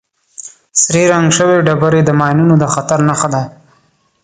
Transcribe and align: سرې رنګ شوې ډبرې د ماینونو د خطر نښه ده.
سرې 0.81 1.03
رنګ 1.11 1.27
شوې 1.37 1.57
ډبرې 1.67 2.01
د 2.05 2.09
ماینونو 2.19 2.55
د 2.59 2.65
خطر 2.73 2.99
نښه 3.07 3.27
ده. 3.33 3.41